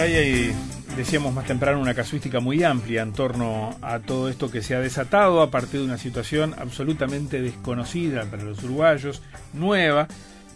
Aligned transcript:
Hay, 0.00 0.50
decíamos 0.96 1.34
más 1.34 1.44
temprano, 1.44 1.78
una 1.78 1.92
casuística 1.92 2.40
muy 2.40 2.64
amplia 2.64 3.02
en 3.02 3.12
torno 3.12 3.76
a 3.82 3.98
todo 3.98 4.30
esto 4.30 4.50
que 4.50 4.62
se 4.62 4.74
ha 4.74 4.80
desatado 4.80 5.42
a 5.42 5.50
partir 5.50 5.80
de 5.80 5.86
una 5.86 5.98
situación 5.98 6.54
absolutamente 6.56 7.42
desconocida 7.42 8.24
para 8.24 8.42
los 8.44 8.64
uruguayos, 8.64 9.20
nueva, 9.52 10.08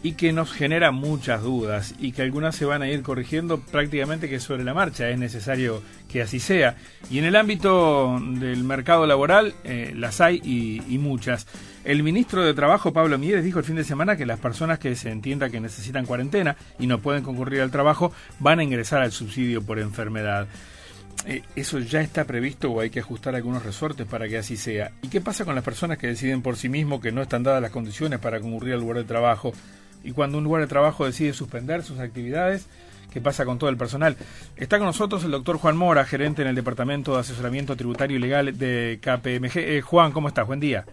y 0.04 0.12
que 0.12 0.34
nos 0.34 0.52
genera 0.52 0.90
muchas 0.90 1.42
dudas 1.42 1.94
y 1.98 2.12
que 2.12 2.20
algunas 2.20 2.54
se 2.54 2.66
van 2.66 2.82
a 2.82 2.88
ir 2.88 3.02
corrigiendo 3.02 3.60
prácticamente 3.60 4.28
que 4.28 4.38
sobre 4.38 4.62
la 4.62 4.74
marcha. 4.74 5.08
Es 5.08 5.18
necesario 5.18 5.82
que 6.08 6.20
así 6.20 6.40
sea. 6.40 6.76
Y 7.10 7.18
en 7.18 7.24
el 7.24 7.34
ámbito 7.34 8.20
del 8.22 8.64
mercado 8.64 9.06
laboral 9.06 9.54
eh, 9.64 9.94
las 9.96 10.20
hay 10.20 10.42
y, 10.44 10.98
muchas. 10.98 11.46
El 11.84 12.02
ministro 12.02 12.44
de 12.44 12.52
Trabajo, 12.52 12.92
Pablo 12.92 13.16
Mieres, 13.16 13.44
dijo 13.44 13.60
el 13.60 13.64
fin 13.64 13.76
de 13.76 13.84
semana 13.84 14.14
que 14.14 14.26
las 14.26 14.38
personas 14.38 14.78
que 14.78 14.94
se 14.94 15.10
entienda 15.10 15.48
que 15.48 15.58
necesitan 15.58 16.04
cuarentena 16.04 16.54
y 16.78 16.86
no 16.86 16.98
pueden 16.98 17.22
concurrir 17.22 17.62
al 17.62 17.70
trabajo 17.70 18.12
van 18.40 18.58
a 18.58 18.62
ingresar 18.62 19.00
al 19.00 19.10
subsidio 19.10 19.62
por 19.62 19.78
enfermedad. 19.78 20.46
Eh, 21.26 21.40
¿Eso 21.56 21.78
ya 21.78 22.02
está 22.02 22.26
previsto 22.26 22.70
o 22.70 22.80
hay 22.80 22.90
que 22.90 23.00
ajustar 23.00 23.34
algunos 23.34 23.64
resortes 23.64 24.06
para 24.06 24.28
que 24.28 24.36
así 24.36 24.58
sea? 24.58 24.92
¿Y 25.00 25.08
qué 25.08 25.22
pasa 25.22 25.46
con 25.46 25.54
las 25.54 25.64
personas 25.64 25.96
que 25.96 26.08
deciden 26.08 26.42
por 26.42 26.56
sí 26.56 26.68
mismos 26.68 27.00
que 27.00 27.10
no 27.10 27.22
están 27.22 27.42
dadas 27.42 27.62
las 27.62 27.70
condiciones 27.70 28.18
para 28.18 28.38
concurrir 28.38 28.74
al 28.74 28.80
lugar 28.80 28.98
de 28.98 29.04
trabajo? 29.04 29.54
Y 30.04 30.12
cuando 30.12 30.38
un 30.38 30.44
lugar 30.44 30.60
de 30.60 30.68
trabajo 30.68 31.06
decide 31.06 31.32
suspender 31.32 31.82
sus 31.82 31.98
actividades, 31.98 32.68
¿qué 33.12 33.20
pasa 33.20 33.44
con 33.46 33.58
todo 33.58 33.70
el 33.70 33.76
personal? 33.76 34.16
Está 34.56 34.76
con 34.78 34.86
nosotros 34.86 35.24
el 35.24 35.30
doctor 35.30 35.56
Juan 35.56 35.76
Mora, 35.76 36.04
gerente 36.04 36.42
en 36.42 36.48
el 36.48 36.54
Departamento 36.54 37.14
de 37.14 37.20
Asesoramiento 37.20 37.74
Tributario 37.74 38.18
y 38.18 38.20
Legal 38.20 38.56
de 38.56 39.00
KPMG. 39.00 39.56
Eh, 39.56 39.80
Juan, 39.80 40.12
¿cómo 40.12 40.28
estás? 40.28 40.46
Buen 40.46 40.60
día. 40.60 40.84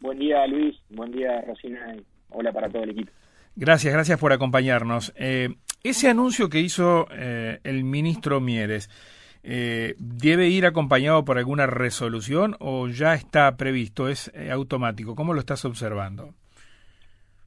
Buen 0.00 0.18
día, 0.18 0.46
Luis. 0.46 0.76
Buen 0.90 1.10
día, 1.10 1.40
Rosina. 1.40 1.96
Hola 2.28 2.52
para 2.52 2.68
todo 2.68 2.84
el 2.84 2.90
equipo. 2.90 3.10
Gracias, 3.56 3.92
gracias 3.92 4.18
por 4.18 4.32
acompañarnos. 4.32 5.12
Eh, 5.16 5.54
ese 5.82 6.08
anuncio 6.08 6.50
que 6.50 6.60
hizo 6.60 7.06
eh, 7.12 7.60
el 7.64 7.82
ministro 7.84 8.40
Mieres, 8.40 8.90
¿debe 9.42 10.48
ir 10.48 10.66
acompañado 10.66 11.24
por 11.24 11.36
alguna 11.36 11.66
resolución 11.66 12.56
o 12.60 12.88
ya 12.88 13.14
está 13.14 13.56
previsto? 13.56 14.08
¿Es 14.08 14.30
automático? 14.52 15.16
¿Cómo 15.16 15.34
lo 15.34 15.40
estás 15.40 15.64
observando? 15.64 16.34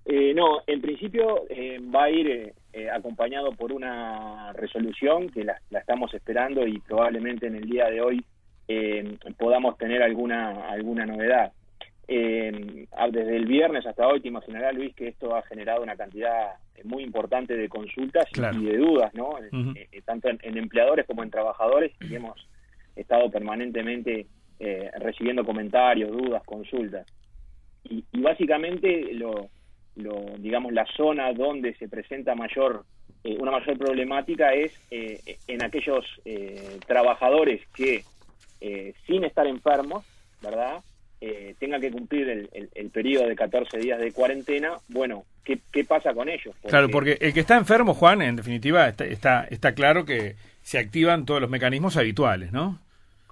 Eh, 0.06 0.36
no, 0.36 0.62
en 0.68 0.82
principio 0.82 1.46
eh, 1.50 1.80
va 1.84 2.04
a 2.04 2.10
ir 2.12 2.54
eh, 2.74 2.90
acompañado 2.92 3.52
por 3.54 3.74
una 3.74 4.54
resolución 4.54 5.30
que 5.30 5.44
la, 5.44 5.60
estamos 5.72 6.14
esperando 6.14 6.68
y 6.68 6.80
probablemente 6.80 7.48
en 7.48 7.56
el 7.56 7.68
día 7.68 7.90
de 7.90 8.02
hoy 8.02 8.24
podamos 9.38 9.78
tener 9.78 10.02
alguna 10.02 10.70
alguna 10.70 11.06
novedad. 11.06 11.52
desde 12.08 13.36
el 13.36 13.46
viernes 13.46 13.86
hasta 13.86 14.08
hoy 14.08 14.22
te 14.22 14.28
imaginarás, 14.28 14.74
Luis, 14.74 14.96
que 14.96 15.08
esto 15.08 15.36
ha 15.36 15.44
generado 15.44 15.84
una 15.84 15.96
cantidad 15.96 16.54
muy 16.84 17.04
importante 17.04 17.56
de 17.56 17.70
consultas 17.70 18.26
y 18.36 18.66
de 18.66 18.78
dudas, 18.78 19.14
¿no? 19.14 19.36
tanto 20.04 20.30
en, 20.30 20.58
empleadores 20.58 21.06
como 21.06 21.22
en 21.22 21.30
trabajadores 21.30 21.92
y 22.02 22.16
hemos 22.16 22.48
estado 22.96 23.30
permanentemente 23.30 24.26
recibiendo 24.98 25.46
comentarios, 25.46 26.12
dudas, 26.12 26.44
consultas. 26.44 27.06
Y, 27.84 28.04
y 28.12 28.22
básicamente 28.22 29.14
lo, 29.14 29.50
lo, 29.96 30.26
digamos, 30.38 30.74
la 30.74 30.86
zona 30.96 31.32
donde 31.34 31.74
se 31.76 31.88
presenta 31.88 32.36
mayor 32.36 32.84
eh, 33.26 33.38
una 33.40 33.50
mayor 33.50 33.76
problemática 33.80 34.54
es 34.54 34.72
eh, 34.92 35.20
en 35.48 35.64
aquellos 35.64 36.06
eh, 36.26 36.78
trabajadores 36.86 37.60
que, 37.76 38.04
sin 39.06 39.24
estar 39.24 39.46
enfermos, 39.46 40.06
¿verdad?, 40.42 40.82
tengan 41.60 41.82
que 41.82 41.92
cumplir 41.92 42.30
el, 42.30 42.70
el, 42.74 42.90
periodo 42.90 43.28
de 43.28 43.36
14 43.36 43.78
días 43.80 44.00
de 44.00 44.12
cuarentena, 44.12 44.74
bueno, 44.90 45.24
¿qué, 45.44 45.60
qué 45.72 45.84
pasa 45.84 46.14
con 46.14 46.30
ellos? 46.30 46.56
Claro, 46.68 46.90
porque 46.90 47.18
el 47.20 47.34
que 47.34 47.40
está 47.40 47.58
enfermo, 47.58 47.96
Juan, 47.96 48.22
en 48.22 48.36
definitiva, 48.36 48.88
está, 48.88 49.06
está, 49.06 49.44
está 49.50 49.74
claro 49.74 50.06
que 50.06 50.36
se 50.62 50.78
activan 50.78 51.26
todos 51.26 51.42
los 51.42 51.50
mecanismos 51.50 51.98
habituales, 51.98 52.52
¿no? 52.52 52.80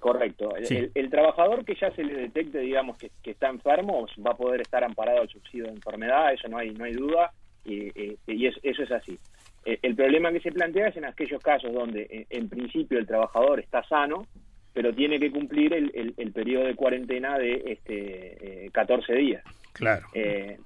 Correcto. 0.04 0.54
El, 0.58 1.10
trabajador 1.10 1.64
que 1.64 1.76
ya 1.76 1.90
se 1.92 2.04
le 2.04 2.14
detecte, 2.14 2.60
digamos, 2.60 2.98
que, 2.98 3.10
está 3.24 3.48
enfermo, 3.48 4.06
va 4.20 4.32
a 4.32 4.36
poder 4.36 4.60
estar 4.60 4.84
amparado 4.84 5.22
al 5.22 5.30
subsidio 5.30 5.64
de 5.64 5.72
enfermedad, 5.72 6.34
eso 6.34 6.50
no 6.50 6.58
hay, 6.58 6.72
no 6.72 6.84
hay 6.84 6.92
duda, 6.92 7.32
y, 7.64 7.88
eh, 7.98 8.18
eso 8.28 8.84
es 8.84 8.92
así. 8.92 9.18
Eh, 9.64 9.80
el 9.82 9.96
problema 9.96 10.34
que 10.34 10.42
se 10.42 10.52
plantea 10.52 10.90
es 10.90 10.98
en 10.98 11.06
aquellos 11.06 11.42
casos 11.42 11.72
donde, 11.72 12.02
eh, 12.02 12.26
en, 12.32 12.50
principio, 12.50 13.00
el 13.00 13.08
trabajador 13.08 13.62
está 13.62 13.82
sano, 13.86 14.28
pero 14.74 14.94
tiene 14.94 15.22
que 15.22 15.32
cumplir 15.32 15.74
el, 15.74 16.14
el, 16.18 16.32
periodo 16.34 16.66
de 16.66 16.76
cuarentena 16.76 17.38
de 17.38 17.64
este, 17.68 18.70
14 18.74 19.14
días. 19.14 19.44
Claro. 19.72 20.06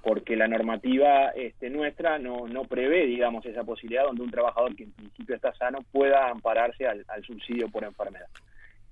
porque 0.02 0.36
la 0.36 0.48
normativa 0.48 1.30
este, 1.30 1.70
nuestra 1.70 2.18
no, 2.18 2.46
no 2.46 2.64
prevé, 2.64 3.06
digamos, 3.06 3.46
esa 3.46 3.64
posibilidad 3.64 4.04
donde 4.04 4.22
un 4.22 4.30
trabajador 4.30 4.76
que 4.76 4.82
en 4.82 4.92
principio 4.92 5.36
está 5.36 5.54
sano 5.54 5.78
pueda 5.92 6.28
ampararse 6.28 6.86
al 6.86 7.24
subsidio 7.24 7.68
por 7.68 7.84
enfermedad. 7.84 8.26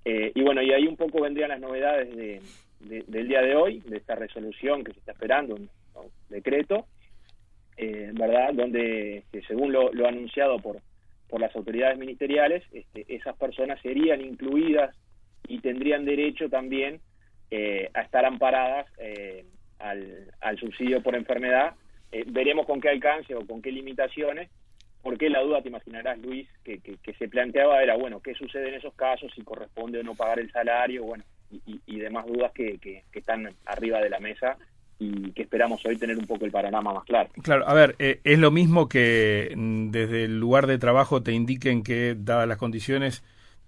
Eh, 0.09 0.31
y 0.37 0.43
bueno, 0.43 0.63
y 0.63 0.73
ahí 0.73 0.87
un 0.87 0.97
poco 0.97 1.21
vendrían 1.21 1.49
las 1.49 1.59
novedades 1.59 2.15
de, 2.15 2.41
del 2.79 3.27
día 3.27 3.43
de 3.43 3.57
hoy, 3.57 3.81
de 3.81 3.97
esta 3.97 4.15
resolución 4.15 4.85
que 4.85 4.93
se 4.93 5.01
está 5.01 5.11
esperando, 5.11 5.57
un, 5.57 5.69
decreto, 6.29 6.87
eh, 7.77 8.13
¿verdad? 8.15 8.55
Donde, 8.55 9.25
según 9.49 9.73
lo, 9.73 9.91
anunciado 10.07 10.61
por, 10.61 10.77
por 11.29 11.41
las 11.41 11.55
autoridades 11.57 11.99
ministeriales, 11.99 12.63
este, 12.73 13.05
esas 13.09 13.37
personas 13.37 13.81
serían 13.83 14.21
incluidas 14.21 14.95
y 15.49 15.59
tendrían 15.59 16.05
derecho 16.05 16.49
también 16.49 17.01
eh, 17.51 17.91
a 17.93 18.03
estar 18.03 18.25
amparadas 18.25 18.87
al, 19.81 20.31
al, 20.41 20.59
subsidio 20.59 21.03
por 21.03 21.17
enfermedad. 21.17 21.75
veremos 22.29 22.65
con 22.67 22.81
qué 22.81 22.91
alcance 22.91 23.35
o 23.35 23.45
con 23.45 23.61
qué 23.61 23.73
limitaciones, 23.73 24.51
porque 25.03 25.31
la 25.31 25.43
duda, 25.43 25.63
te 25.63 25.69
imaginarás, 25.69 26.19
Luis, 26.19 26.49
que, 26.65 26.81
se 27.19 27.29
planteaba 27.29 27.83
era, 27.83 27.97
bueno, 27.97 28.21
¿qué 28.21 28.35
sucede 28.35 28.69
en 28.69 28.75
esos 28.75 28.95
casos? 28.95 29.33
Si 29.35 29.43
corresponde 29.43 30.01
o 30.01 30.03
no 30.03 30.15
pagar 30.15 30.41
el 30.41 30.51
salario, 30.51 31.05
bueno, 31.05 31.25
y, 31.51 31.99
demás 31.99 32.27
dudas 32.27 32.53
que, 32.53 33.03
están 33.13 33.49
arriba 33.67 34.01
de 34.01 34.11
la 34.11 34.19
mesa 34.19 34.57
y 34.99 35.31
que 35.33 35.43
esperamos 35.43 35.85
hoy 35.85 35.97
tener 35.97 36.17
un 36.19 36.27
poco 36.27 36.45
el 36.45 36.51
panorama 36.51 36.93
más 36.93 37.05
claro. 37.05 37.29
Claro, 37.43 37.69
a 37.69 37.75
ver, 37.75 37.95
eh, 37.99 38.21
es 38.25 38.39
lo 38.39 38.51
mismo 38.51 38.89
que 38.89 39.53
mm, 39.55 39.91
desde 39.91 40.25
el 40.25 40.41
lugar 40.41 40.67
de 40.67 40.79
trabajo 40.79 41.23
te 41.23 41.33
indiquen 41.33 41.83
que, 41.83 42.17
dadas 42.19 42.49
las 42.49 42.59
condiciones, 42.59 43.23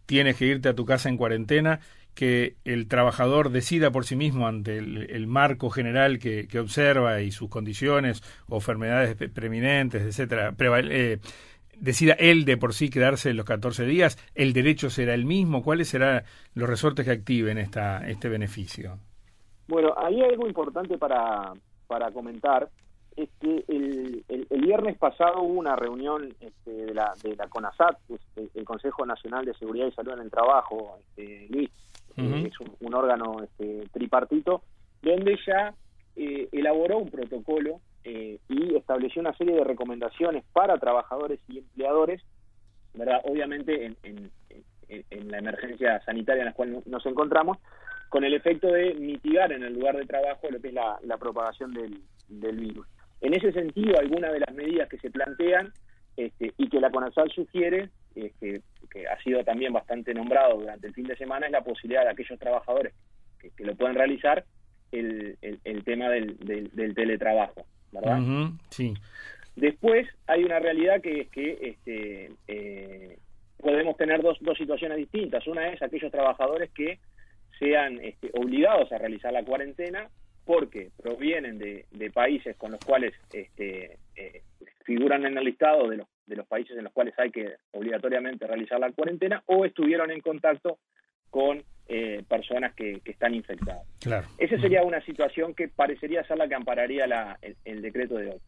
tienes 0.06 0.36
que 0.36 0.46
irte 0.46 0.70
a 0.70 0.74
tu 0.74 0.86
casa 0.86 1.08
en 1.08 1.18
cuarentena 1.18 1.80
que 2.18 2.56
el 2.64 2.88
trabajador 2.88 3.50
decida 3.50 3.92
por 3.92 4.04
sí 4.04 4.16
mismo 4.16 4.48
ante 4.48 4.76
el, 4.76 5.26
marco 5.28 5.70
general 5.70 6.18
que, 6.18 6.48
observa 6.58 7.20
y 7.20 7.30
sus 7.30 7.48
condiciones 7.48 8.24
o 8.48 8.56
enfermedades 8.56 9.14
preeminentes, 9.30 10.02
etcétera, 10.02 10.52
eh, 10.58 11.20
decida 11.78 12.14
él 12.14 12.44
de 12.44 12.56
por 12.56 12.74
sí 12.74 12.90
quedarse 12.90 13.32
los 13.34 13.46
14 13.46 13.84
días, 13.84 14.18
el 14.34 14.52
derecho 14.52 14.90
será 14.90 15.14
el 15.14 15.26
mismo, 15.26 15.62
¿cuáles 15.62 15.90
serán 15.90 16.24
los 16.54 16.68
resortes 16.68 17.04
que 17.04 17.12
activen 17.12 17.56
esta, 17.56 18.04
este 18.08 18.28
beneficio? 18.28 18.98
Bueno, 19.68 19.94
hay 19.96 20.20
algo 20.20 20.48
importante 20.48 20.98
para, 20.98 21.52
para 21.86 22.10
comentar, 22.10 22.68
es 23.14 23.28
que 23.40 23.64
el, 23.68 24.24
el, 24.28 24.60
viernes 24.60 24.98
pasado 24.98 25.42
hubo 25.42 25.60
una 25.60 25.76
reunión 25.76 26.34
este, 26.40 26.72
de, 26.72 26.94
la, 26.94 27.14
de 27.22 27.36
la 27.36 27.46
CONASAT, 27.46 27.96
el 28.54 28.64
Consejo 28.64 29.06
Nacional 29.06 29.44
de 29.44 29.54
Seguridad 29.54 29.86
y 29.86 29.92
Salud 29.92 30.14
en 30.14 30.22
el 30.22 30.30
Trabajo, 30.32 30.98
este, 30.98 31.46
Es 32.18 32.54
un, 32.80 32.94
órgano 32.94 33.42
este, 33.44 33.88
tripartito, 33.92 34.62
donde 35.02 35.38
ya 35.46 35.72
eh, 36.16 36.48
elaboró 36.50 36.98
un 36.98 37.10
protocolo 37.10 37.80
eh, 38.02 38.40
y 38.48 38.74
estableció 38.74 39.20
una 39.20 39.36
serie 39.36 39.54
de 39.54 39.62
recomendaciones 39.62 40.44
para 40.52 40.78
trabajadores 40.78 41.38
y 41.48 41.58
empleadores, 41.58 42.20
¿verdad? 42.94 43.20
obviamente 43.24 43.86
en, 43.86 43.96
en, 44.02 45.30
la 45.30 45.38
emergencia 45.38 46.02
sanitaria 46.04 46.42
en 46.42 46.46
la 46.46 46.54
cual 46.54 46.82
nos 46.86 47.06
encontramos, 47.06 47.58
con 48.08 48.24
el 48.24 48.34
efecto 48.34 48.66
de 48.68 48.94
mitigar 48.94 49.52
en 49.52 49.62
el 49.62 49.74
lugar 49.74 49.96
de 49.96 50.06
trabajo 50.06 50.48
lo 50.50 50.60
que 50.60 50.68
es 50.68 50.74
la, 50.74 51.18
propagación 51.18 51.72
del, 51.72 52.02
virus. 52.56 52.86
En 53.20 53.34
ese 53.34 53.52
sentido, 53.52 53.98
algunas 53.98 54.32
de 54.32 54.40
las 54.40 54.54
medidas 54.54 54.88
que 54.88 54.98
se 54.98 55.10
plantean 55.10 55.72
este, 56.16 56.52
y 56.56 56.69
que 56.69 56.81
la 56.81 56.90
CONASAL 56.90 57.31
sugiere 57.31 57.90
que, 58.98 59.06
ha 59.06 59.20
sido 59.22 59.44
también 59.44 59.72
bastante 59.72 60.14
nombrado 60.14 60.58
durante 60.58 60.86
el 60.86 60.94
fin 60.94 61.06
de 61.06 61.16
semana, 61.16 61.46
es 61.46 61.52
la 61.52 61.62
posibilidad 61.62 62.04
de 62.04 62.10
aquellos 62.10 62.38
trabajadores 62.38 62.94
que, 63.38 63.64
lo 63.64 63.74
pueden 63.74 63.94
realizar 63.94 64.44
el, 64.92 65.36
el, 65.42 65.84
tema 65.84 66.08
del, 66.08 66.38
del, 66.38 66.94
teletrabajo, 66.94 67.66
¿verdad? 67.92 68.18
sí. 68.70 68.94
Después 69.54 70.06
hay 70.26 70.44
una 70.44 70.60
realidad 70.60 71.00
que 71.00 71.22
es 71.22 71.28
que 71.30 71.58
este, 71.62 72.30
eh, 72.46 73.18
podemos 73.58 73.96
tener 73.96 74.22
dos, 74.22 74.38
dos 74.40 74.56
situaciones 74.56 74.98
distintas. 74.98 75.46
Una 75.48 75.68
es 75.68 75.82
aquellos 75.82 76.12
trabajadores 76.12 76.70
que 76.70 77.00
sean 77.58 77.98
este, 78.00 78.30
obligados 78.34 78.92
a 78.92 78.98
realizar 78.98 79.32
la 79.32 79.42
cuarentena 79.42 80.08
porque 80.44 80.90
provienen 81.02 81.58
de, 81.58 81.86
de 81.90 82.10
países 82.10 82.56
con 82.56 82.70
los 82.70 82.80
cuales 82.80 83.12
este, 83.32 83.98
eh, 84.14 84.42
figuran 84.84 85.26
en 85.26 85.36
el 85.36 85.44
listado 85.44 85.88
de 85.88 85.98
los 85.98 86.08
de 86.28 86.36
los 86.36 86.46
países 86.46 86.76
en 86.76 86.84
los 86.84 86.92
cuales 86.92 87.14
hay 87.19 87.30
que 87.30 87.54
obligatoriamente 87.72 88.46
realizar 88.46 88.78
la 88.78 88.92
cuarentena 88.92 89.42
o 89.46 89.64
estuvieron 89.64 90.10
en 90.10 90.20
contacto 90.20 90.78
con 91.30 91.62
eh, 91.88 92.22
personas 92.28 92.75
que, 92.75 93.00
están 93.04 93.34
infectadas. 93.34 93.86
Claro. 94.00 94.26
Esa 94.38 94.58
sería 94.60 94.82
una 94.82 95.00
situación 95.04 95.54
que 95.54 95.69
parecería 95.69 96.25
ser 96.25 96.38
la 96.38 96.48
que 96.48 96.54
ampararía 96.54 97.06
la, 97.06 97.38
el, 97.64 97.82
decreto 97.82 98.16
de 98.16 98.30
hoy. 98.30 98.40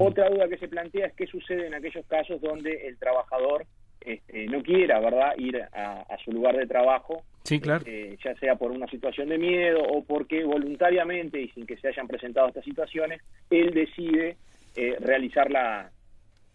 Otra 0.00 0.28
duda 0.28 0.48
que 0.48 0.58
se 0.58 0.68
plantea 0.68 1.06
es 1.06 1.14
qué 1.14 1.26
sucede 1.26 1.66
en 1.66 1.74
aquellos 1.74 2.04
casos 2.06 2.40
donde 2.42 2.88
el 2.88 2.98
trabajador 2.98 3.64
este, 4.00 4.46
no 4.46 4.62
quiera, 4.62 5.00
¿verdad?, 5.00 5.32
ir 5.38 5.62
a, 5.72 6.04
su 6.24 6.32
lugar 6.32 6.56
de 6.56 6.66
trabajo, 6.66 7.22
sí, 7.44 7.60
claro. 7.60 7.84
Este, 7.86 8.18
ya 8.22 8.34
sea 8.38 8.56
por 8.56 8.70
una 8.70 8.86
situación 8.88 9.28
de 9.28 9.38
miedo 9.38 9.80
o 9.82 10.04
porque 10.04 10.44
voluntariamente 10.44 11.40
y 11.40 11.48
sin 11.50 11.66
que 11.66 11.76
se 11.76 11.88
hayan 11.88 12.06
presentado 12.06 12.48
estas 12.48 12.64
situaciones, 12.64 13.22
él 13.50 13.72
decide 13.72 14.36
eh, 14.76 14.96
realizar 15.00 15.50
la, 15.50 15.90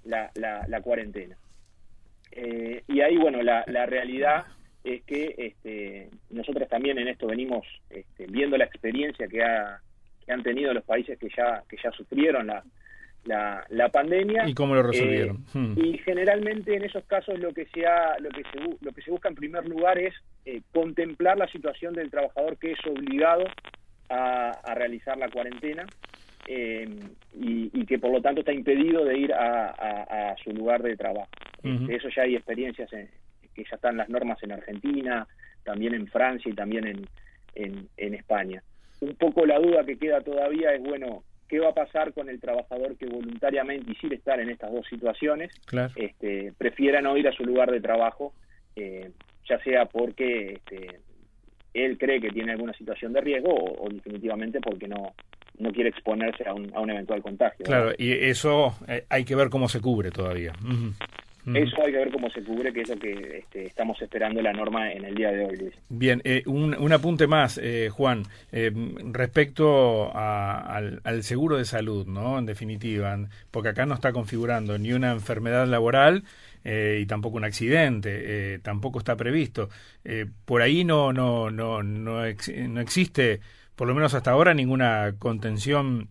la, 0.06 0.32
la, 0.36 0.82
cuarentena. 0.82 1.38
Eh, 2.32 2.84
y 2.88 3.02
ahí, 3.02 3.18
bueno, 3.18 3.42
la, 3.42 3.64
la 3.68 3.86
realidad 3.86 4.46
es 4.84 5.04
que 5.04 5.34
este, 5.38 6.10
nosotros 6.30 6.68
también 6.68 6.98
en 6.98 7.08
esto 7.08 7.28
venimos 7.28 7.66
este, 7.90 8.28
viendo 8.28 8.58
la 8.58 8.66
experiencia 8.66 9.28
que, 9.28 9.44
ha, 9.44 9.80
que 10.26 10.32
han 10.32 10.44
tenido 10.44 10.74
los 10.74 10.84
países 10.84 11.18
que 11.18 11.30
ya, 11.36 11.64
que 11.70 11.78
ya 11.82 11.92
sufrieron 11.92 12.48
la, 12.48 12.64
la, 13.24 13.66
la 13.70 13.90
pandemia 13.90 14.48
y 14.48 14.54
cómo 14.54 14.76
lo 14.76 14.84
resolvieron 14.84 15.46
eh, 15.54 15.58
hmm. 15.58 15.74
y 15.78 15.98
generalmente 16.00 16.76
en 16.76 16.84
esos 16.84 17.06
casos 17.06 17.40
lo 17.40 17.54
que 17.54 17.66
se 17.68 17.86
ha, 17.86 18.20
lo 18.20 18.30
que 18.30 18.44
se 18.44 18.60
lo 18.82 18.92
que 18.92 19.02
se 19.02 19.12
busca 19.12 19.30
en 19.30 19.36
primer 19.36 19.66
lugar 19.68 19.98
es 19.98 20.14
eh, 20.46 20.62
contemplar 20.74 21.38
la 21.38 21.48
situación 21.48 21.94
del 21.94 22.12
trabajador 22.12 22.58
que 22.58 22.74
es 22.74 22.80
obligado 22.86 23.46
a, 24.10 24.50
a 24.50 24.76
realizar 24.76 25.18
la 25.18 25.30
cuarentena 25.30 25.86
eh, 26.48 26.88
y, 27.34 27.86
que 27.86 28.00
por 28.00 28.12
lo 28.12 28.22
tanto 28.22 28.42
está 28.42 28.54
impedido 28.54 29.04
de 29.06 29.18
ir 29.18 29.34
a, 29.34 29.70
a, 30.32 30.36
su 30.38 30.52
lugar 30.52 30.82
de 30.82 30.96
trabajo. 30.96 31.30
De 31.62 31.96
eso 31.96 32.10
ya 32.10 32.24
hay 32.24 32.36
experiencias 32.36 32.90
que 32.90 33.64
ya 33.64 33.76
están 33.76 33.98
las 33.98 34.10
normas 34.10 34.42
en 34.44 34.52
Argentina 34.52 35.28
también 35.64 35.94
en 35.94 36.08
Francia 36.08 36.52
y 36.52 36.56
también 36.56 36.86
en, 36.86 37.08
en, 37.56 37.90
en 37.98 38.14
España. 38.14 38.62
Un 39.00 39.16
poco 39.16 39.46
la 39.46 39.60
duda 39.60 39.86
que 39.86 39.98
queda 39.98 40.22
todavía 40.22 40.74
es 40.74 40.82
bueno 40.82 41.24
qué 41.48 41.60
va 41.60 41.70
a 41.70 41.74
pasar 41.74 42.14
con 42.14 42.30
el 42.30 42.40
trabajador 42.40 42.98
que 42.98 43.06
voluntariamente 43.06 43.92
y 43.92 43.96
sin 43.96 44.14
estar 44.14 44.40
en 44.40 44.50
estas 44.50 44.72
dos 44.72 44.88
situaciones 44.88 45.52
este, 45.96 46.54
prefiera 46.58 47.02
no 47.02 47.18
ir 47.18 47.28
a 47.28 47.34
su 47.34 47.44
lugar 47.44 47.72
de 47.72 47.82
trabajo, 47.82 48.34
eh, 48.76 49.12
ya 49.48 49.60
sea 49.60 49.86
porque 49.86 50.54
este, 50.54 51.00
él 51.74 51.98
cree 51.98 52.22
que 52.22 52.30
tiene 52.30 52.54
alguna 52.54 52.74
situación 52.74 53.14
de 53.14 53.22
riesgo 53.22 53.54
o, 53.54 53.90
definitivamente 53.90 54.62
porque 54.62 54.88
no 54.88 55.14
no 55.58 55.72
quiere 55.72 55.90
exponerse 55.90 56.48
a 56.48 56.54
un, 56.54 56.72
a 56.76 56.80
un 56.80 56.90
eventual 56.90 57.22
contagio. 57.22 57.66
Claro, 57.66 57.92
y 57.98 58.12
eso 58.12 58.76
eh, 58.88 59.06
hay 59.10 59.24
que 59.24 59.36
ver 59.36 59.50
cómo 59.50 59.68
se 59.70 59.80
cubre 59.80 60.12
todavía. 60.12 60.54
Eso 61.46 61.84
hay 61.84 61.92
que 61.92 61.98
ver 61.98 62.12
cómo 62.12 62.30
se 62.30 62.42
cubre, 62.42 62.72
que 62.72 62.82
es 62.82 62.90
lo 62.90 62.96
que 62.96 63.40
este, 63.40 63.66
estamos 63.66 64.02
esperando 64.02 64.42
la 64.42 64.54
norma 64.54 64.94
en 64.94 65.04
el 65.04 65.14
día 65.14 65.30
de 65.30 65.46
hoy, 65.46 65.58
Luis. 65.58 65.74
Bien, 65.90 66.22
eh, 66.24 66.42
un, 66.46 66.94
apunte 66.94 67.28
más, 67.28 67.60
eh, 67.62 67.90
Juan, 67.90 68.24
eh, 68.54 68.72
respecto 69.12 70.10
al, 70.16 71.02
seguro 71.24 71.58
de 71.58 71.66
salud, 71.66 72.08
¿no? 72.08 72.40
En 72.40 72.46
definitiva, 72.46 73.18
porque 73.52 73.70
acá 73.70 73.86
no 73.86 73.94
está 73.94 74.14
configurando 74.14 74.78
ni 74.78 74.94
una 74.94 75.12
enfermedad 75.12 75.68
laboral 75.68 76.24
y 76.66 77.06
tampoco 77.08 77.36
un 77.36 77.44
accidente, 77.44 78.58
tampoco 78.60 79.00
está 79.00 79.18
previsto. 79.18 79.68
por 80.46 80.62
ahí 80.62 80.86
no, 80.86 81.12
no, 81.12 81.52
no, 81.52 81.84
no, 81.84 82.22
no 82.24 82.26
existe, 82.80 83.42
por 83.76 83.88
lo 83.88 83.96
menos 83.96 84.14
hasta 84.14 84.32
ahora, 84.32 84.54
ninguna 84.54 85.16
contención 85.20 86.10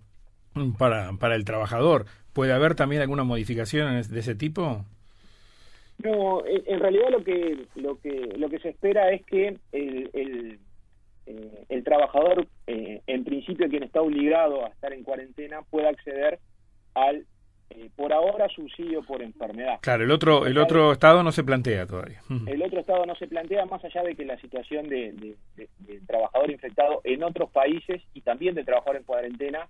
para, 0.78 1.12
para 1.14 1.34
el 1.34 1.44
trabajador. 1.44 2.06
¿Puede 2.32 2.52
haber 2.52 2.74
también 2.74 3.02
alguna 3.02 3.24
modificación 3.24 4.02
de 4.02 4.20
ese 4.20 4.34
tipo? 4.34 4.84
No, 5.98 6.42
en 6.46 6.80
realidad 6.80 7.10
lo 7.10 7.22
que 7.22 7.66
lo 7.76 8.00
que 8.00 8.32
lo 8.36 8.48
que 8.48 8.58
se 8.58 8.70
espera 8.70 9.12
es 9.12 9.24
que 9.24 9.56
el, 9.70 10.10
el, 10.12 10.58
eh, 11.26 11.64
el 11.68 11.84
trabajador, 11.84 12.48
eh, 12.66 13.02
en 13.06 13.24
principio 13.24 13.68
quien 13.68 13.84
está 13.84 14.00
obligado 14.00 14.64
a 14.64 14.68
estar 14.70 14.92
en 14.92 15.04
cuarentena, 15.04 15.62
pueda 15.70 15.90
acceder 15.90 16.40
al 16.94 17.24
eh, 17.74 17.90
por 17.96 18.12
ahora 18.12 18.48
subsidio 18.48 19.02
por 19.02 19.22
enfermedad. 19.22 19.78
Claro, 19.80 20.04
el 20.04 20.10
otro 20.10 20.46
el 20.46 20.58
otro 20.58 20.92
estado 20.92 21.22
no 21.22 21.32
se 21.32 21.42
plantea 21.42 21.86
todavía. 21.86 22.20
El 22.46 22.62
otro 22.62 22.80
estado 22.80 23.06
no 23.06 23.14
se 23.14 23.26
plantea 23.26 23.64
más 23.66 23.82
allá 23.84 24.02
de 24.02 24.14
que 24.14 24.24
la 24.24 24.38
situación 24.38 24.88
de, 24.88 25.36
del 25.56 26.06
trabajador 26.06 26.50
infectado 26.50 27.00
en 27.04 27.22
otros 27.22 27.50
países 27.50 28.02
y 28.14 28.20
también 28.20 28.54
del 28.54 28.66
trabajador 28.66 28.96
en 28.96 29.04
cuarentena 29.04 29.68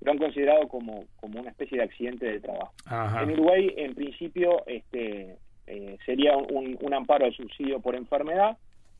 lo 0.00 0.12
han 0.12 0.18
considerado 0.18 0.68
como, 0.68 1.04
como 1.16 1.40
una 1.40 1.50
especie 1.50 1.78
de 1.78 1.84
accidente 1.84 2.26
de 2.26 2.40
trabajo. 2.40 2.74
En 3.22 3.30
Uruguay, 3.30 3.72
en 3.76 3.94
principio, 3.94 4.66
este, 4.66 5.36
eh, 5.66 5.96
sería 6.04 6.36
un, 6.36 6.76
un, 6.80 6.94
amparo 6.94 7.24
al 7.24 7.34
subsidio 7.34 7.80
por 7.80 7.94
enfermedad. 7.94 8.58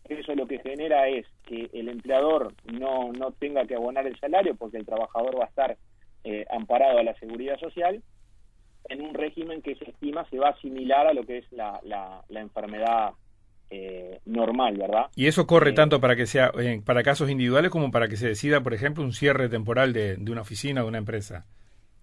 Eso 0.08 0.34
lo 0.34 0.46
que 0.46 0.60
genera 0.60 1.08
es 1.08 1.26
que 1.46 1.68
el 1.72 1.88
empleador 1.88 2.54
no, 2.72 3.12
no 3.12 3.32
tenga 3.32 3.66
que 3.66 3.74
abonar 3.74 4.06
el 4.06 4.18
salario 4.18 4.54
porque 4.54 4.78
el 4.78 4.86
trabajador 4.86 5.38
va 5.38 5.44
a 5.44 5.48
estar 5.48 5.76
eh, 6.24 6.46
amparado 6.50 6.98
a 6.98 7.02
la 7.02 7.14
seguridad 7.16 7.58
social 7.58 8.02
régimen 9.34 9.62
que 9.62 9.74
se 9.74 9.90
estima 9.90 10.24
se 10.30 10.38
va 10.38 10.48
a 10.48 10.50
asimilar 10.52 11.06
a 11.06 11.14
lo 11.14 11.24
que 11.24 11.38
es 11.38 11.52
la, 11.52 11.80
la, 11.84 12.40
enfermedad 12.40 13.12
eh, 13.70 14.20
normal, 14.26 14.76
¿verdad? 14.76 15.06
Y 15.16 15.26
eso 15.26 15.46
corre 15.46 15.72
tanto 15.72 16.00
para 16.00 16.16
que 16.16 16.26
sea 16.26 16.52
para 16.84 17.02
casos 17.02 17.30
individuales 17.30 17.70
como 17.70 17.90
para 17.90 18.08
que 18.08 18.16
se 18.16 18.28
decida, 18.28 18.60
por 18.62 18.74
ejemplo, 18.74 19.02
un 19.02 19.12
cierre 19.12 19.48
temporal 19.48 19.92
de, 19.92 20.16
de 20.16 20.32
una 20.32 20.42
oficina 20.42 20.82
o 20.82 20.84
de 20.84 20.88
una 20.90 20.98
empresa. 20.98 21.46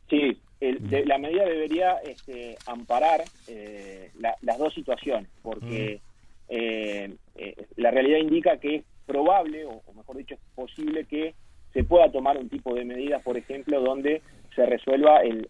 Sí, 0.10 0.42
la 0.60 1.18
medida 1.18 1.46
debería 1.46 1.96
este, 2.04 2.56
amparar 2.68 3.24
eh, 3.48 4.12
las 4.42 4.58
dos 4.60 4.74
situaciones, 4.74 5.30
porque 5.42 6.02
eh, 6.50 7.16
eh, 7.36 7.56
la 7.78 7.92
realidad 7.92 8.20
indica 8.20 8.58
que 8.58 8.76
es 8.76 8.84
probable, 9.08 9.66
o, 9.66 9.82
mejor 9.96 10.18
dicho, 10.18 10.36
es 10.36 10.42
posible 10.54 11.06
que 11.06 11.34
se 11.74 11.84
pueda 11.84 12.12
tomar 12.12 12.38
un 12.38 12.50
tipo 12.50 12.74
de 12.76 12.86
medidas, 12.86 13.22
por 13.24 13.38
ejemplo, 13.38 13.82
donde 13.82 14.22
se 14.56 14.66
resuelva 14.66 15.22
el, 15.22 15.48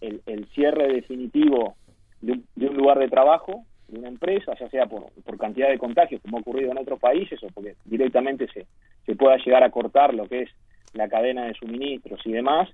cierre 0.54 0.94
definitivo 0.94 1.76
de 2.22 2.34
un, 2.68 2.76
lugar 2.76 3.00
de 3.00 3.08
trabajo, 3.08 3.64
de 3.88 4.00
una 4.00 4.10
empresa, 4.10 4.54
ya 4.60 4.70
sea 4.70 4.86
por, 4.86 5.12
por 5.24 5.38
cantidad 5.38 5.70
de 5.70 5.80
contagios, 5.80 6.22
como 6.22 6.38
ha 6.38 6.42
ocurrido 6.42 6.72
en 6.72 6.78
otros 6.78 7.00
países, 7.00 7.42
o 7.44 7.48
porque 7.48 7.76
directamente 7.86 8.48
se, 8.54 8.66
se 9.06 9.16
pueda 9.16 9.38
llegar 9.38 9.64
a 9.64 9.72
cortar 9.72 10.14
lo 10.14 10.28
que 10.28 10.44
es 10.44 10.50
la 10.94 11.08
cadena 11.08 11.46
de 11.46 11.54
suministros 11.54 12.20
y 12.26 12.32
demás, 12.32 12.70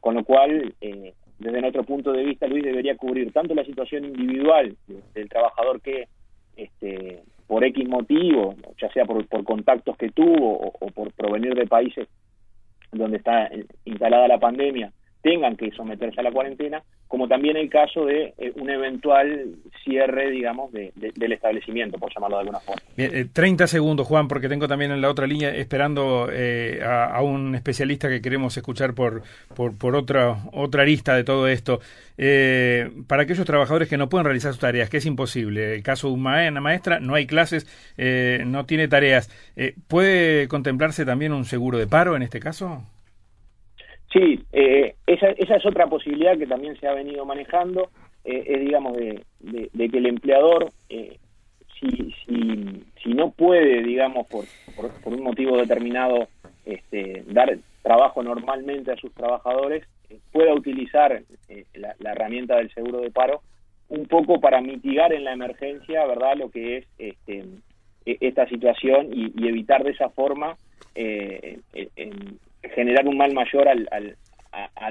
con 0.00 0.14
lo 0.14 0.24
cual 0.24 0.74
eh, 0.80 1.14
desde 1.38 1.60
nuestro 1.60 1.84
punto 1.84 2.12
de 2.12 2.24
vista, 2.24 2.46
Luis, 2.46 2.64
debería 2.64 2.96
cubrir 2.96 3.32
tanto 3.32 3.54
la 3.54 3.64
situación 3.64 4.04
individual 4.04 4.76
del 5.14 5.28
trabajador 5.28 5.80
que, 5.80 6.08
este, 6.56 7.22
por 7.46 7.64
X 7.64 7.88
motivo, 7.88 8.54
ya 8.80 8.90
sea 8.92 9.04
por, 9.04 9.26
contactos 9.44 9.96
que 9.96 10.10
tuvo 10.10 10.72
o, 10.80 10.86
por 10.90 11.12
provenir 11.12 11.54
de 11.54 11.66
países 11.66 12.08
donde 12.92 13.18
está 13.18 13.50
instalada 13.84 14.28
la 14.28 14.38
pandemia, 14.38 14.92
tengan 15.22 15.56
que 15.56 15.70
someterse 15.72 16.20
a 16.20 16.22
la 16.22 16.32
cuarentena, 16.32 16.82
como 17.06 17.28
también 17.28 17.56
el 17.56 17.68
caso 17.68 18.06
de 18.06 18.34
eh, 18.38 18.52
un 18.56 18.70
eventual 18.70 19.56
cierre, 19.84 20.30
digamos, 20.30 20.72
de, 20.72 20.92
del 20.94 21.32
establecimiento, 21.32 21.98
por 21.98 22.12
llamarlo 22.12 22.36
de 22.36 22.40
alguna 22.40 22.60
forma. 22.60 22.82
Bien, 22.96 23.30
30 23.32 23.64
eh, 23.64 23.66
segundos, 23.66 24.06
Juan, 24.06 24.28
porque 24.28 24.48
tengo 24.48 24.68
también 24.68 24.90
en 24.90 25.00
la 25.00 25.10
otra 25.10 25.26
línea 25.26 25.50
esperando 25.50 26.28
eh, 26.32 26.80
a, 26.84 27.20
un 27.22 27.54
especialista 27.54 28.08
que 28.08 28.20
queremos 28.20 28.56
escuchar 28.56 28.94
por, 28.94 29.22
por, 29.54 29.76
por 29.76 29.96
otra, 29.96 30.36
otra 30.52 30.82
arista 30.82 31.14
de 31.14 31.24
todo 31.24 31.48
esto. 31.48 31.80
para 33.06 33.22
aquellos 33.22 33.46
trabajadores 33.46 33.88
que 33.88 33.96
no 33.96 34.08
pueden 34.08 34.24
realizar 34.24 34.52
sus 34.52 34.60
tareas, 34.60 34.90
que 34.90 34.98
es 34.98 35.06
imposible, 35.06 35.74
el 35.74 35.82
caso 35.82 36.08
de 36.08 36.14
una 36.14 36.60
maestra, 36.60 37.00
no 37.00 37.14
hay 37.14 37.26
clases, 37.26 37.66
no 38.46 38.66
tiene 38.66 38.88
tareas, 38.88 39.30
¿puede 39.88 40.48
contemplarse 40.48 41.04
también 41.04 41.32
un 41.32 41.44
seguro 41.44 41.78
de 41.78 41.86
paro 41.86 42.16
en 42.16 42.22
este 42.22 42.40
caso? 42.40 42.84
Sí, 44.12 44.40
eh, 44.52 44.94
esa, 45.06 45.28
esa 45.30 45.56
es 45.56 45.66
otra 45.66 45.86
posibilidad 45.86 46.36
que 46.38 46.46
también 46.46 46.78
se 46.80 46.86
ha 46.86 46.94
venido 46.94 47.24
manejando, 47.26 47.90
eh, 48.28 48.44
es 48.46 48.60
digamos 48.60 48.94
de, 48.96 49.22
de, 49.40 49.88
que 49.88 49.98
el 49.98 50.06
empleador, 50.06 50.70
eh, 50.90 51.16
si, 51.80 52.14
si, 52.26 53.14
no 53.14 53.30
puede, 53.30 53.82
digamos, 53.82 54.26
por, 54.26 54.44
por, 54.76 55.14
un 55.14 55.22
motivo 55.22 55.56
determinado, 55.56 56.28
este, 56.66 57.24
dar 57.28 57.56
trabajo 57.82 58.22
normalmente 58.22 58.92
a 58.92 58.96
sus 58.96 59.12
trabajadores, 59.14 59.84
eh, 60.10 60.18
pueda 60.30 60.52
utilizar 60.52 61.22
la, 61.74 61.94
la, 61.98 62.12
herramienta 62.12 62.56
del 62.56 62.72
seguro 62.74 63.00
de 63.00 63.10
paro 63.10 63.40
un 63.88 64.06
poco 64.06 64.40
para 64.40 64.60
mitigar 64.60 65.14
en 65.14 65.24
la 65.24 65.32
emergencia, 65.32 66.04
¿verdad?, 66.04 66.36
lo 66.36 66.50
que 66.50 66.76
es 66.76 66.86
este, 66.98 67.44
e, 68.04 68.18
esta 68.20 68.46
situación 68.48 69.08
y, 69.10 69.32
y 69.34 69.48
evitar 69.48 69.82
de 69.84 69.92
esa 69.92 70.10
forma 70.10 70.56
eh, 70.94 71.60
en, 71.96 72.38
generar 72.74 73.06
un 73.06 73.16
mal 73.16 73.32
mayor 73.32 73.68
al, 73.68 73.88
al, 73.90 74.16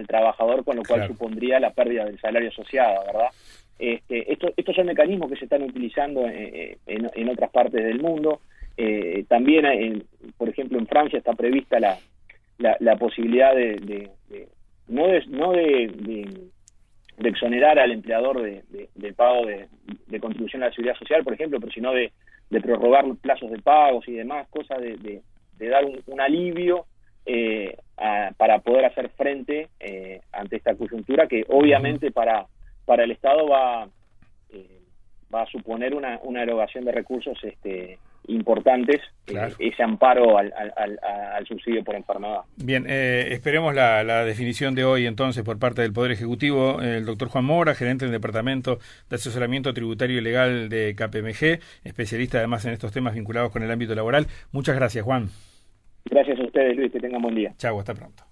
trabajador, 0.07 0.63
con 0.63 0.77
lo 0.77 0.83
cual 0.83 1.07
supondría 1.07 1.59
la 1.59 1.71
pérdida 1.71 2.05
del 2.05 2.19
salario 2.19 2.49
asociado, 2.49 3.05
¿verdad? 3.05 3.29
Este, 3.79 4.31
esto, 4.31 4.51
estos 4.57 4.75
son 4.75 4.87
mecanismos 4.87 5.29
que 5.29 5.37
se 5.37 5.45
están 5.45 5.61
utilizando 5.63 6.25
en, 6.27 6.77
en, 6.85 7.29
otras 7.29 7.51
partes 7.51 7.83
del 7.83 8.01
mundo. 8.01 8.41
Eh, 8.75 9.25
también, 9.27 10.03
por 10.37 10.49
ejemplo, 10.49 10.79
en 10.79 10.87
Francia 10.87 11.19
está 11.19 11.33
prevista 11.33 11.79
la, 11.79 11.97
la, 12.79 12.95
posibilidad 12.95 13.55
de, 13.55 14.09
no 14.87 15.07
de, 15.07 15.25
no 15.27 15.51
de, 15.51 15.91
de, 17.17 17.29
exonerar 17.29 17.77
al 17.77 17.91
empleador 17.91 18.41
de, 18.41 18.89
del 18.95 19.13
pago 19.13 19.45
de, 19.45 20.19
contribución 20.19 20.63
a 20.63 20.67
la 20.67 20.71
seguridad 20.71 20.97
social, 20.97 21.23
por 21.23 21.33
ejemplo, 21.33 21.59
pero 21.59 21.71
sino 21.71 21.91
de, 21.91 22.11
prorrogar 22.61 23.05
plazos 23.21 23.51
de 23.51 23.59
pagos 23.59 24.07
y 24.07 24.13
demás, 24.13 24.47
cosas 24.49 24.79
de, 24.79 25.21
dar 25.59 25.85
un 25.85 26.21
alivio 26.21 26.85
eh, 27.27 27.77
para 28.37 28.59
poder 28.59 28.85
hacer 28.85 29.09
frente 29.09 29.67
eh, 29.79 30.21
ante 30.31 30.55
esta 30.55 30.75
coyuntura 30.75 31.27
que 31.27 31.45
obviamente 31.49 32.11
para, 32.11 32.45
para 32.85 33.03
el 33.03 33.11
Estado 33.11 33.47
va, 33.47 33.89
eh, 34.49 34.81
va 35.33 35.41
a 35.41 35.47
suponer 35.47 35.93
una, 35.93 36.19
una 36.23 36.43
erogación 36.43 36.85
de 36.85 36.93
recursos 36.93 37.37
este, 37.43 37.99
importantes 38.27 39.01
eh, 39.27 39.53
ese 39.59 39.83
amparo 39.83 40.37
al, 40.37 40.51
subsidio 41.47 41.83
por 41.83 41.95
enfermedad. 41.95 42.41
Bien, 42.57 42.85
eh, 42.87 43.29
esperemos 43.31 43.73
la, 43.73 44.25
definición 44.25 44.75
de 44.75 44.83
hoy 44.83 45.05
entonces 45.05 45.43
por 45.43 45.59
parte 45.59 45.81
del 45.81 45.93
Poder 45.93 46.11
Ejecutivo. 46.11 46.81
El 46.81 47.05
doctor 47.05 47.29
Juan 47.29 47.45
Mora, 47.45 47.75
gerente 47.75 48.05
del 48.05 48.11
Departamento 48.11 48.79
de 49.09 49.15
Asesoramiento 49.15 49.73
Tributario 49.73 50.17
y 50.17 50.21
Legal 50.21 50.69
de 50.69 50.95
KPMG, 50.95 51.59
especialista 51.83 52.37
además 52.37 52.65
en 52.65 52.73
estos 52.73 52.91
temas 52.91 53.15
vinculados 53.15 53.51
con 53.51 53.63
el 53.63 53.71
ámbito 53.71 53.95
laboral. 53.95 54.27
Muchas 54.51 54.75
gracias, 54.75 55.03
Juan. 55.03 55.29
Gracias 56.09 56.39
a 56.39 56.43
ustedes, 56.43 56.75
Luis, 56.75 56.91
que 56.91 56.99
tengan 56.99 57.21
buen 57.21 57.35
día. 57.35 57.53
Chau, 57.57 57.79
hasta 57.79 57.93
pronto. 57.93 58.23